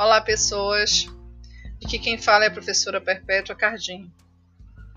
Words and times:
Olá, 0.00 0.20
pessoas. 0.20 1.08
Aqui 1.84 1.98
quem 1.98 2.16
fala 2.16 2.44
é 2.44 2.46
a 2.46 2.52
professora 2.52 3.00
Perpétua 3.00 3.56
Cardim. 3.56 4.08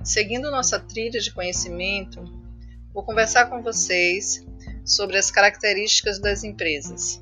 Seguindo 0.04 0.52
nossa 0.52 0.80
trilha 0.80 1.20
de 1.20 1.34
conhecimento, 1.34 2.24
vou 2.94 3.04
conversar 3.04 3.48
com 3.48 3.64
vocês 3.64 4.46
sobre 4.86 5.18
as 5.18 5.32
características 5.32 6.20
das 6.20 6.44
empresas. 6.44 7.20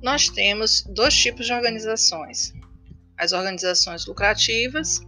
Nós 0.00 0.28
temos 0.28 0.84
dois 0.84 1.12
tipos 1.12 1.44
de 1.44 1.52
organizações: 1.52 2.54
as 3.20 3.32
organizações 3.32 4.06
lucrativas, 4.06 5.02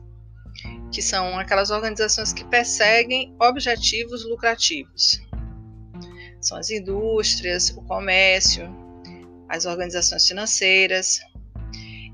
que 0.92 1.00
são 1.00 1.38
aquelas 1.38 1.70
organizações 1.70 2.30
que 2.30 2.44
perseguem 2.44 3.34
objetivos 3.40 4.28
lucrativos. 4.28 5.18
São 6.38 6.58
as 6.58 6.68
indústrias, 6.68 7.70
o 7.70 7.80
comércio, 7.82 8.68
as 9.48 9.64
organizações 9.64 10.28
financeiras 10.28 11.20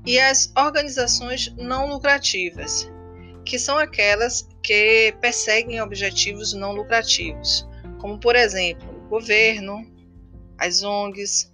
e 0.05 0.17
as 0.17 0.49
organizações 0.57 1.53
não 1.57 1.89
lucrativas, 1.89 2.89
que 3.43 3.59
são 3.59 3.77
aquelas 3.77 4.47
que 4.63 5.13
perseguem 5.19 5.81
objetivos 5.81 6.53
não 6.53 6.71
lucrativos, 6.71 7.67
como 7.99 8.17
por 8.17 8.37
exemplo, 8.37 8.87
o 9.05 9.09
governo, 9.09 9.85
as 10.57 10.81
ONGs, 10.81 11.51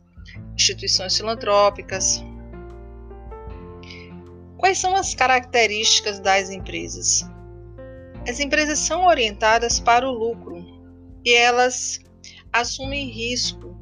instituições 0.54 1.18
filantrópicas, 1.18 2.24
Quais 4.58 4.78
são 4.78 4.96
as 4.96 5.14
características 5.14 6.20
das 6.20 6.50
empresas? 6.50 7.24
As 8.28 8.40
empresas 8.40 8.80
são 8.80 9.06
orientadas 9.06 9.80
para 9.80 10.08
o 10.08 10.12
lucro 10.12 10.66
e 11.24 11.34
elas 11.34 12.00
assumem 12.52 13.10
risco 13.10 13.78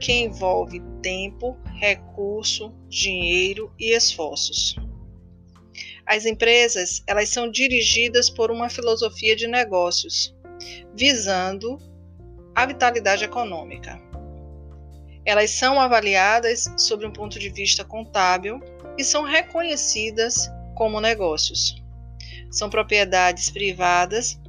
que 0.00 0.12
envolve 0.12 0.82
tempo, 1.02 1.56
recurso, 1.78 2.74
dinheiro 2.88 3.72
e 3.78 3.96
esforços. 3.96 4.76
As 6.04 6.26
empresas, 6.26 7.02
elas 7.06 7.28
são 7.30 7.50
dirigidas 7.50 8.28
por 8.28 8.50
uma 8.50 8.68
filosofia 8.68 9.34
de 9.34 9.46
negócios, 9.46 10.34
visando 10.94 11.78
a 12.54 12.66
vitalidade 12.66 13.24
econômica. 13.24 14.00
Elas 15.26 15.50
são 15.50 15.80
avaliadas 15.80 16.72
sob 16.78 17.04
um 17.04 17.12
ponto 17.12 17.36
de 17.38 17.50
vista 17.50 17.84
contábil 17.84 18.60
e 18.96 19.02
são 19.02 19.24
reconhecidas 19.24 20.48
como 20.76 21.00
negócios. 21.00 21.82
São 22.50 22.70
propriedades 22.70 23.50
privadas, 23.50 24.40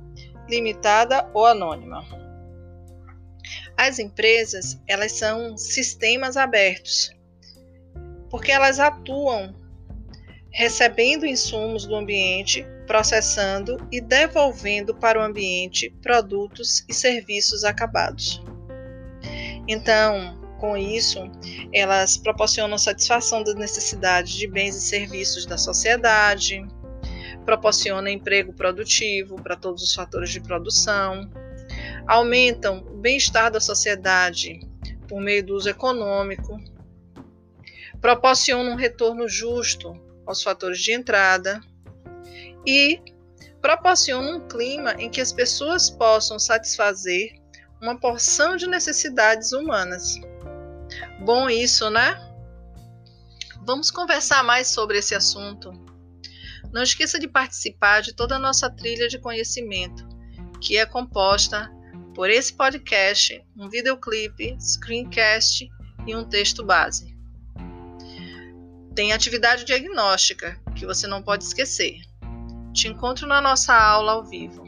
limitada 0.48 1.28
ou 1.34 1.48
anônima. 1.48 2.06
As 3.76 3.98
empresas, 3.98 4.80
elas 4.88 5.14
são 5.14 5.58
sistemas 5.58 6.38
abertos, 6.38 7.12
porque 8.30 8.52
elas 8.52 8.80
atuam 8.80 9.56
recebendo 10.52 11.26
insumos 11.26 11.86
do 11.86 11.96
ambiente, 11.96 12.66
processando 12.88 13.78
e 13.92 14.02
devolvendo 14.02 14.96
para 14.96 15.20
o 15.20 15.24
ambiente 15.24 15.90
produtos 16.02 16.84
e 16.88 16.94
serviços 16.94 17.64
acabados. 17.64 18.42
Então, 19.68 20.47
com 20.58 20.76
isso, 20.76 21.20
elas 21.74 22.18
proporcionam 22.18 22.78
satisfação 22.78 23.44
das 23.44 23.56
necessidades 23.56 24.34
de 24.34 24.48
bens 24.48 24.76
e 24.76 24.82
serviços 24.82 25.46
da 25.46 25.58
sociedade, 25.58 26.66
proporcionam 27.46 28.10
emprego 28.10 28.54
produtivo 28.54 29.42
para 29.42 29.56
todos 29.56 29.82
os 29.82 29.94
fatores 29.94 30.30
de 30.30 30.42
produção, 30.42 31.30
aumentam 32.08 32.80
o 32.80 32.98
bem-estar 32.98 33.52
da 33.52 33.60
sociedade 33.60 34.60
por 35.08 35.22
meio 35.22 35.46
do 35.46 35.56
uso 35.56 35.70
econômico, 35.70 36.60
proporcionam 38.02 38.74
um 38.74 38.76
retorno 38.76 39.28
justo 39.28 39.94
aos 40.26 40.44
fatores 40.44 40.80
de 40.80 40.92
entrada 40.92 41.62
e 42.66 43.00
proporcionam 43.62 44.38
um 44.38 44.48
clima 44.48 44.94
em 45.00 45.10
que 45.10 45.22
as 45.22 45.32
pessoas 45.32 45.90
possam 45.90 46.38
satisfazer 46.38 47.34
uma 47.82 48.00
porção 48.00 48.56
de 48.56 48.68
necessidades 48.68 49.52
humanas. 49.52 50.20
Bom 51.20 51.50
isso, 51.50 51.90
né? 51.90 52.16
Vamos 53.66 53.90
conversar 53.92 54.44
mais 54.44 54.68
sobre 54.68 55.00
esse 55.00 55.16
assunto. 55.16 55.72
Não 56.72 56.84
esqueça 56.84 57.20
de 57.20 57.28
participar 57.28 58.02
de 58.02 58.14
toda 58.14 58.36
a 58.36 58.40
nossa 58.40 58.70
trilha 58.70 59.08
de 59.08 59.20
conhecimento, 59.20 60.08
que 60.62 60.78
é 60.78 60.86
composta 60.86 61.72
por 62.14 62.30
esse 62.30 62.54
podcast, 62.54 63.44
um 63.56 63.70
videoclipe, 63.70 64.58
screencast 64.60 65.70
e 66.06 66.16
um 66.16 66.24
texto 66.24 66.64
base. 66.64 67.16
Tem 68.96 69.14
atividade 69.14 69.66
diagnóstica, 69.66 70.60
que 70.76 70.86
você 70.86 71.06
não 71.08 71.22
pode 71.22 71.44
esquecer. 71.44 72.00
Te 72.74 72.88
encontro 72.88 73.28
na 73.28 73.42
nossa 73.42 73.74
aula 73.74 74.14
ao 74.14 74.26
vivo. 74.26 74.67